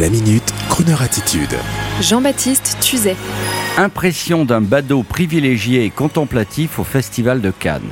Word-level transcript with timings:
La 0.00 0.08
minute, 0.08 0.54
Kroneur 0.70 1.02
attitude. 1.02 1.54
Jean-Baptiste 2.00 2.78
Tuzet. 2.80 3.14
Impression 3.76 4.46
d'un 4.46 4.62
badaud 4.62 5.02
privilégié 5.02 5.84
et 5.84 5.90
contemplatif 5.90 6.78
au 6.78 6.84
Festival 6.84 7.42
de 7.42 7.50
Cannes. 7.50 7.90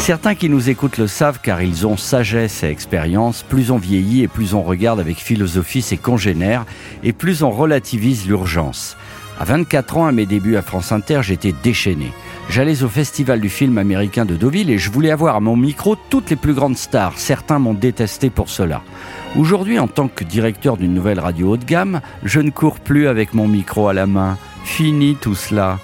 Certains 0.00 0.34
qui 0.34 0.48
nous 0.48 0.68
écoutent 0.68 0.98
le 0.98 1.06
savent 1.06 1.38
car 1.40 1.62
ils 1.62 1.86
ont 1.86 1.96
sagesse 1.96 2.64
et 2.64 2.66
expérience. 2.66 3.44
Plus 3.48 3.70
on 3.70 3.78
vieillit 3.78 4.24
et 4.24 4.28
plus 4.28 4.52
on 4.52 4.64
regarde 4.64 4.98
avec 4.98 5.18
philosophie 5.18 5.82
ses 5.82 5.96
congénères 5.96 6.66
et 7.04 7.12
plus 7.12 7.44
on 7.44 7.52
relativise 7.52 8.26
l'urgence. 8.26 8.96
À 9.38 9.44
24 9.44 9.96
ans, 9.96 10.06
à 10.06 10.12
mes 10.12 10.26
débuts 10.26 10.56
à 10.56 10.62
France 10.62 10.90
Inter, 10.90 11.20
j'étais 11.22 11.54
déchaîné. 11.62 12.10
J'allais 12.50 12.84
au 12.84 12.88
festival 12.88 13.40
du 13.40 13.48
film 13.48 13.78
américain 13.78 14.24
de 14.24 14.36
Deauville 14.36 14.70
et 14.70 14.78
je 14.78 14.90
voulais 14.90 15.10
avoir 15.10 15.36
à 15.36 15.40
mon 15.40 15.56
micro 15.56 15.96
toutes 15.96 16.30
les 16.30 16.36
plus 16.36 16.54
grandes 16.54 16.76
stars. 16.76 17.18
Certains 17.18 17.58
m'ont 17.58 17.74
détesté 17.74 18.30
pour 18.30 18.48
cela. 18.48 18.82
Aujourd'hui, 19.36 19.78
en 19.78 19.88
tant 19.88 20.08
que 20.08 20.22
directeur 20.22 20.76
d'une 20.76 20.94
nouvelle 20.94 21.18
radio 21.18 21.52
haut 21.52 21.56
de 21.56 21.64
gamme, 21.64 22.00
je 22.22 22.40
ne 22.40 22.50
cours 22.50 22.78
plus 22.78 23.08
avec 23.08 23.34
mon 23.34 23.48
micro 23.48 23.88
à 23.88 23.92
la 23.92 24.06
main. 24.06 24.38
Fini 24.64 25.16
tout 25.16 25.34
cela. 25.34 25.78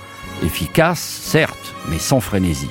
Efficace, 0.44 1.00
certes, 1.00 1.74
mais 1.88 1.98
sans 1.98 2.20
frénésie. 2.20 2.70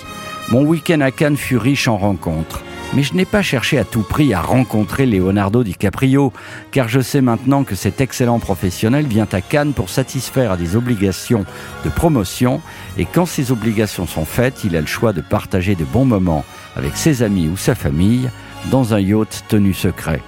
Mon 0.50 0.64
week-end 0.64 1.02
à 1.02 1.12
Cannes 1.12 1.38
fut 1.38 1.58
riche 1.58 1.88
en 1.88 1.98
rencontres. 1.98 2.64
Mais 2.96 3.04
je 3.04 3.14
n'ai 3.14 3.26
pas 3.26 3.44
cherché 3.44 3.78
à 3.78 3.84
tout 3.84 4.02
prix 4.02 4.34
à 4.34 4.42
rencontrer 4.42 5.06
Leonardo 5.06 5.64
DiCaprio, 5.64 6.34
car 6.72 6.90
je 6.90 7.02
sais 7.02 7.22
maintenant 7.22 7.64
que 7.64 7.76
cet 7.76 8.02
excellent 8.02 8.40
professionnel 8.40 9.06
vient 9.06 9.28
à 9.32 9.42
Cannes 9.42 9.74
pour 9.74 9.90
satisfaire 9.90 10.54
à 10.54 10.58
des 10.58 10.76
obligations 10.76 11.46
de 11.86 11.90
promotion, 11.90 12.62
et 12.98 13.06
quand 13.06 13.28
ces 13.28 13.52
obligations 13.52 14.08
sont 14.08 14.26
faites, 14.26 14.64
il 14.64 14.76
a 14.76 14.82
le 14.82 14.88
choix 14.88 15.14
de 15.14 15.22
partager 15.22 15.76
de 15.76 15.86
bons 15.86 16.06
moments 16.06 16.44
avec 16.76 16.98
ses 16.98 17.22
amis 17.22 17.48
ou 17.48 17.58
sa 17.58 17.76
famille 17.76 18.32
dans 18.72 18.96
un 18.96 19.00
yacht 19.00 19.44
tenu 19.48 19.74
secret. 19.74 20.22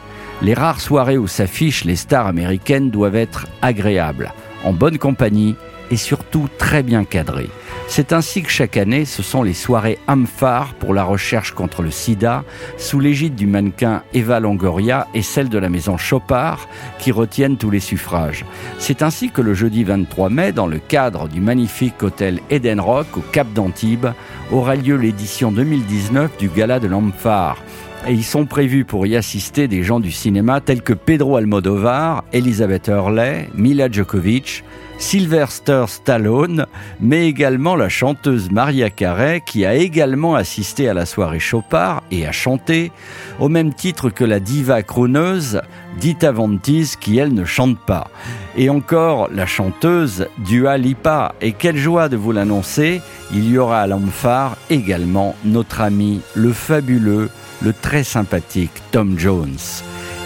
Les 0.44 0.54
rares 0.54 0.82
soirées 0.82 1.18
où 1.18 1.28
s'affichent 1.28 1.86
les 1.86 1.96
stars 1.96 2.28
américaines 2.28 2.92
doivent 2.92 3.16
être 3.16 3.48
agréables, 3.64 4.34
en 4.64 4.74
bonne 4.74 5.00
compagnie 5.00 5.56
et 5.90 5.98
surtout 5.98 6.48
très 6.60 6.84
bien 6.84 7.06
cadrées. 7.06 7.50
C'est 7.94 8.14
ainsi 8.14 8.42
que 8.42 8.50
chaque 8.50 8.78
année, 8.78 9.04
ce 9.04 9.22
sont 9.22 9.44
les 9.44 9.54
soirées 9.54 10.00
AMFAR 10.08 10.76
pour 10.76 10.94
la 10.94 11.04
recherche 11.04 11.52
contre 11.52 11.82
le 11.82 11.92
sida, 11.92 12.46
sous 12.78 13.02
l'égide 13.02 13.36
du 13.36 13.48
mannequin 13.48 14.04
Eva 14.14 14.40
Longoria 14.40 15.08
et 15.14 15.22
celle 15.22 15.50
de 15.50 15.58
la 15.58 15.68
maison 15.68 15.98
Chopard, 15.98 16.70
qui 17.00 17.12
retiennent 17.12 17.58
tous 17.58 17.70
les 17.70 17.82
suffrages. 17.82 18.46
C'est 18.80 19.02
ainsi 19.02 19.30
que 19.30 19.42
le 19.42 19.54
jeudi 19.54 19.84
23 19.84 20.30
mai, 20.30 20.54
dans 20.54 20.68
le 20.68 20.80
cadre 20.80 21.28
du 21.28 21.42
magnifique 21.42 22.02
hôtel 22.02 22.40
Eden 22.50 22.80
Rock 22.80 23.08
au 23.18 23.24
Cap 23.34 23.52
d'Antibes, 23.52 24.14
aura 24.54 24.78
lieu 24.78 24.96
l'édition 24.96 25.52
2019 25.52 26.38
du 26.38 26.48
Gala 26.48 26.80
de 26.80 26.88
l'AMFAR. 26.88 27.62
Et 28.08 28.14
ils 28.14 28.24
sont 28.24 28.46
prévus 28.46 28.86
pour 28.86 29.06
y 29.06 29.18
assister 29.18 29.68
des 29.68 29.84
gens 29.84 30.00
du 30.00 30.12
cinéma 30.12 30.62
tels 30.62 30.82
que 30.82 30.94
Pedro 30.94 31.36
Almodovar, 31.36 32.24
Elisabeth 32.32 32.88
Hurley, 32.88 33.50
Mila 33.54 33.92
Djokovic, 33.92 34.64
Sylvester 35.02 35.86
Stallone, 35.88 36.68
mais 37.02 37.28
également 37.28 37.76
la 37.76 37.90
chanteuse 37.90 38.52
Maria 38.52 38.92
Carey 38.92 39.42
qui 39.44 39.66
a 39.66 39.74
également 39.74 40.36
assisté 40.36 40.88
à 40.88 40.94
la 40.94 41.08
soirée 41.08 41.40
Chopard 41.40 42.04
et 42.12 42.28
a 42.28 42.32
chanté, 42.32 42.92
au 43.40 43.50
même 43.50 43.74
titre 43.74 44.12
que 44.12 44.24
la 44.24 44.40
diva 44.40 44.84
crooneuse 44.84 45.62
Dita 46.00 46.32
Ventis 46.32 46.94
qui 47.00 47.18
elle 47.18 47.34
ne 47.34 47.46
chante 47.46 47.80
pas. 47.80 48.10
Et 48.56 48.70
encore 48.70 49.28
la 49.34 49.48
chanteuse 49.48 50.28
Dua 50.38 50.78
Lipa. 50.78 51.34
Et 51.42 51.54
quelle 51.54 51.78
joie 51.78 52.08
de 52.08 52.16
vous 52.16 52.32
l'annoncer, 52.32 53.02
il 53.34 53.50
y 53.50 53.58
aura 53.58 53.82
à 53.82 53.88
l'Amphare 53.88 54.56
également 54.70 55.36
notre 55.44 55.82
ami 55.82 56.22
le 56.36 56.54
fabuleux, 56.54 57.30
le 57.64 57.74
très 57.74 58.04
sympathique 58.04 58.82
Tom 58.92 59.18
Jones. 59.18 59.58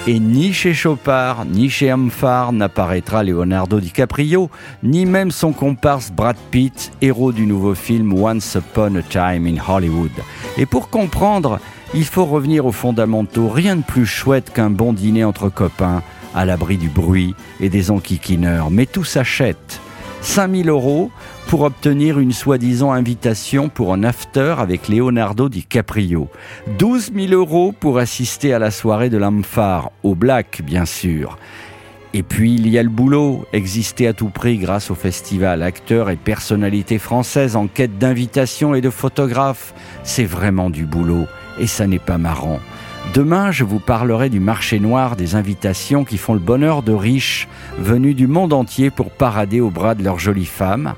Et 0.08 0.20
ni 0.20 0.54
chez 0.54 0.76
Chopard, 0.76 1.46
ni 1.46 1.68
chez 1.68 1.92
Amphar 1.92 2.54
n'apparaîtra 2.54 3.24
Leonardo 3.24 3.80
DiCaprio, 3.80 4.52
ni 4.84 5.04
même 5.04 5.32
son 5.32 5.52
comparse 5.52 6.12
Brad 6.12 6.36
Pitt, 6.52 6.92
héros 7.02 7.32
du 7.32 7.48
nouveau 7.48 7.74
film 7.74 8.14
Once 8.14 8.54
Upon 8.54 8.98
a 8.98 9.02
Time 9.02 9.48
in 9.48 9.58
Hollywood. 9.68 10.12
Et 10.60 10.68
pour 10.68 10.90
comprendre, 10.90 11.60
il 11.96 12.06
faut 12.06 12.26
revenir 12.26 12.68
aux 12.68 12.72
fondamentaux. 12.72 13.50
Rien 13.50 13.78
de 13.78 13.82
plus 13.82 14.06
chouette 14.06 14.54
qu'un 14.54 14.70
bon 14.70 14.94
dîner 14.94 15.24
entre 15.24 15.50
copains, 15.50 16.04
à 16.36 16.46
l'abri 16.46 16.78
du 16.78 16.90
bruit 16.90 17.34
et 17.60 17.70
des 17.70 17.90
enquiquineurs. 17.90 18.70
Mais 18.70 18.86
tout 18.86 19.06
s'achète. 19.06 19.82
5000 20.26 20.70
euros 20.70 21.12
pour 21.48 21.62
obtenir 21.62 22.20
une 22.20 22.34
soi-disant 22.34 22.92
invitation 22.92 23.70
pour 23.70 23.94
un 23.94 24.04
after 24.04 24.56
avec 24.58 24.90
Leonardo 24.90 25.50
DiCaprio. 25.50 26.30
12 26.80 27.12
000 27.14 27.32
euros 27.32 27.72
pour 27.72 28.00
assister 28.00 28.52
à 28.52 28.60
la 28.60 28.72
soirée 28.72 29.10
de 29.10 29.18
l'Amphare, 29.18 29.92
au 30.04 30.16
Black 30.16 30.62
bien 30.66 30.86
sûr. 30.86 31.38
Et 32.14 32.24
puis 32.24 32.56
il 32.56 32.68
y 32.68 32.80
a 32.80 32.84
le 32.84 32.90
boulot, 32.90 33.46
exister 33.54 34.08
à 34.08 34.14
tout 34.14 34.30
prix 34.30 34.58
grâce 34.58 34.90
au 34.90 34.96
festival 34.96 35.62
acteurs 35.62 36.10
et 36.10 36.16
personnalités 36.16 36.98
françaises 36.98 37.56
en 37.56 37.68
quête 37.68 38.00
d'invitation 38.00 38.74
et 38.74 38.82
de 38.82 38.90
photographes. 38.90 39.74
C'est 40.04 40.26
vraiment 40.26 40.72
du 40.72 40.86
boulot 40.86 41.28
et 41.60 41.68
ça 41.68 41.86
n'est 41.86 42.00
pas 42.00 42.18
marrant. 42.18 42.60
Demain, 43.14 43.52
je 43.52 43.64
vous 43.64 43.80
parlerai 43.80 44.30
du 44.30 44.40
marché 44.40 44.80
noir 44.80 45.16
des 45.16 45.36
invitations 45.36 46.04
qui 46.04 46.18
font 46.18 46.34
le 46.34 46.40
bonheur 46.40 46.84
de 46.84 46.92
riches 46.92 47.48
venus 47.78 48.16
du 48.16 48.28
monde 48.28 48.52
entier 48.52 48.90
pour 48.90 49.10
parader 49.12 49.62
au 49.62 49.70
bras 49.70 49.96
de 49.96 50.04
leurs 50.04 50.20
jolies 50.20 50.46
femmes. 50.46 50.94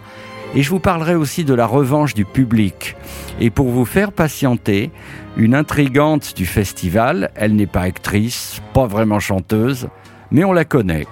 Et 0.56 0.64
je 0.64 0.70
vous 0.70 0.80
parlerai 0.80 1.14
aussi 1.14 1.44
de 1.44 1.54
la 1.54 1.68
revanche 1.68 2.14
du 2.14 2.26
public. 2.26 2.96
Et 3.40 3.50
pour 3.50 3.70
vous 3.70 3.86
faire 3.86 4.12
patienter, 4.12 4.90
une 5.36 5.54
intrigante 5.54 6.36
du 6.36 6.46
festival, 6.46 7.32
elle 7.36 7.56
n'est 7.56 7.68
pas 7.68 7.82
actrice, 7.82 8.62
pas 8.74 8.88
vraiment 8.88 9.20
chanteuse, 9.20 9.88
mais 10.32 10.44
on 10.44 10.54
la 10.54 10.66
connaît. 10.66 11.06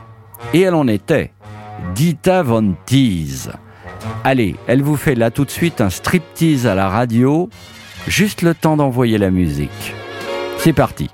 Et 0.54 0.62
elle 0.62 0.74
en 0.74 0.88
était. 0.88 1.32
Dita 1.94 2.42
Von 2.42 2.76
Teese. 2.86 3.52
Allez, 4.24 4.56
elle 4.68 4.82
vous 4.82 4.96
fait 4.96 5.16
là 5.16 5.30
tout 5.30 5.46
de 5.46 5.52
suite 5.52 5.82
un 5.82 5.90
striptease 5.90 6.66
à 6.66 6.74
la 6.74 6.90
radio, 6.90 7.50
juste 8.08 8.42
le 8.42 8.56
temps 8.56 8.78
d'envoyer 8.78 9.18
la 9.18 9.30
musique. 9.30 9.94
C'est 10.66 10.74
parti. 10.74 11.10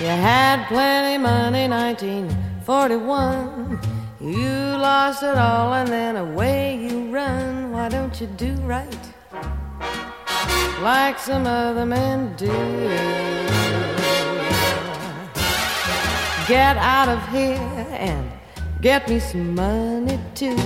You 0.00 0.06
had 0.06 0.66
plenty 0.68 1.18
money 1.18 1.68
1941. 1.68 3.78
You 4.18 4.78
lost 4.80 5.22
it 5.22 5.36
all 5.36 5.74
and 5.74 5.90
then 5.90 6.16
away 6.16 6.78
you 6.80 7.12
run. 7.12 7.70
Why 7.70 7.90
don't 7.90 8.18
you 8.18 8.26
do 8.28 8.54
right? 8.64 8.88
Like 10.80 11.18
some 11.18 11.46
other 11.46 11.84
men 11.84 12.34
do. 12.38 12.50
Get 16.48 16.78
out 16.78 17.10
of 17.10 17.28
here 17.28 17.60
and 17.92 18.32
get 18.80 19.06
me 19.10 19.20
some 19.20 19.54
money 19.54 20.18
too. 20.34 20.56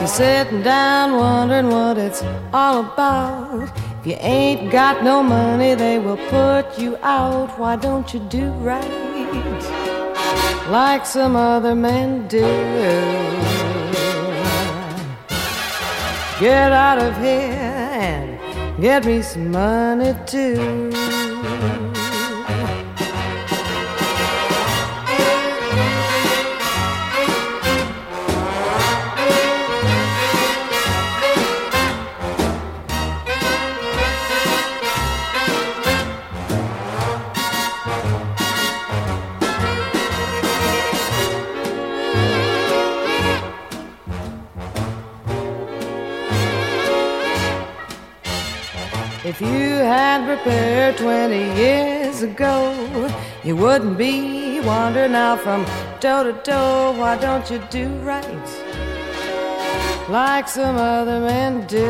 You're 0.00 0.08
sitting 0.08 0.62
down 0.62 1.18
wondering 1.18 1.68
what 1.68 1.98
it's 1.98 2.22
all 2.54 2.80
about. 2.80 3.70
If 4.00 4.06
you 4.06 4.16
ain't 4.18 4.72
got 4.72 5.04
no 5.04 5.22
money, 5.22 5.74
they 5.74 5.98
will 5.98 6.16
put 6.16 6.78
you 6.78 6.96
out. 7.02 7.58
Why 7.58 7.76
don't 7.76 8.14
you 8.14 8.20
do 8.20 8.50
right 8.64 8.80
like 10.70 11.04
some 11.04 11.36
other 11.36 11.74
men 11.74 12.26
do? 12.28 12.40
Get 16.40 16.72
out 16.72 16.98
of 16.98 17.14
here 17.18 17.52
and 18.00 18.80
get 18.80 19.04
me 19.04 19.20
some 19.20 19.50
money 19.50 20.14
too. 20.24 20.90
If 49.22 49.38
you 49.42 49.48
had 49.48 50.24
prepared 50.24 50.96
20 50.96 51.36
years 51.54 52.22
ago, 52.22 52.72
you 53.44 53.54
wouldn't 53.54 53.98
be 53.98 54.60
wandering 54.60 55.14
out 55.14 55.40
from 55.40 55.66
toe 56.00 56.24
to 56.24 56.32
toe. 56.42 56.94
Why 56.96 57.18
don't 57.18 57.50
you 57.50 57.58
do 57.68 57.86
right 57.98 58.24
like 60.08 60.48
some 60.48 60.76
other 60.76 61.20
men 61.20 61.66
do? 61.66 61.84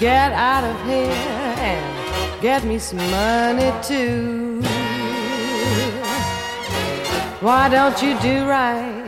Get 0.00 0.32
out 0.32 0.64
of 0.64 0.84
here 0.84 1.54
and 1.70 2.42
get 2.42 2.64
me 2.64 2.80
some 2.80 2.98
money 3.12 3.70
too. 3.80 4.60
Why 7.40 7.68
don't 7.68 8.02
you 8.02 8.18
do 8.18 8.44
right 8.44 9.06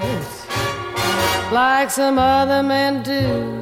like 1.50 1.90
some 1.90 2.20
other 2.20 2.62
men 2.62 3.02
do? 3.02 3.61